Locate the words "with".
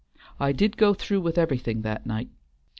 1.21-1.37